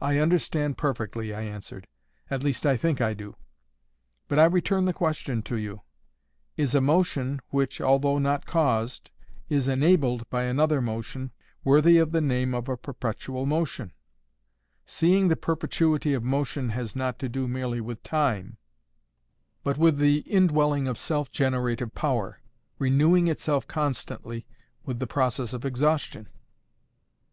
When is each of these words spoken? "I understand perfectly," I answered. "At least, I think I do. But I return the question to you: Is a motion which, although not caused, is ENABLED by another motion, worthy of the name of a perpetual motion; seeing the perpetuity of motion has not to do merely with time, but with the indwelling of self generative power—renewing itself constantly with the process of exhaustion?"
"I 0.00 0.18
understand 0.18 0.76
perfectly," 0.76 1.32
I 1.32 1.42
answered. 1.42 1.86
"At 2.28 2.42
least, 2.42 2.66
I 2.66 2.76
think 2.76 3.00
I 3.00 3.14
do. 3.14 3.36
But 4.26 4.40
I 4.40 4.46
return 4.46 4.84
the 4.84 4.92
question 4.92 5.42
to 5.42 5.56
you: 5.56 5.82
Is 6.56 6.74
a 6.74 6.80
motion 6.80 7.40
which, 7.50 7.80
although 7.80 8.18
not 8.18 8.46
caused, 8.46 9.12
is 9.48 9.68
ENABLED 9.68 10.28
by 10.28 10.42
another 10.42 10.80
motion, 10.80 11.30
worthy 11.62 11.98
of 11.98 12.10
the 12.10 12.20
name 12.20 12.52
of 12.52 12.68
a 12.68 12.76
perpetual 12.76 13.46
motion; 13.46 13.92
seeing 14.86 15.28
the 15.28 15.36
perpetuity 15.36 16.14
of 16.14 16.24
motion 16.24 16.70
has 16.70 16.96
not 16.96 17.20
to 17.20 17.28
do 17.28 17.46
merely 17.46 17.80
with 17.80 18.02
time, 18.02 18.56
but 19.62 19.78
with 19.78 19.98
the 19.98 20.22
indwelling 20.22 20.88
of 20.88 20.98
self 20.98 21.30
generative 21.30 21.94
power—renewing 21.94 23.28
itself 23.28 23.68
constantly 23.68 24.48
with 24.84 24.98
the 24.98 25.06
process 25.06 25.52
of 25.52 25.64
exhaustion?" 25.64 26.28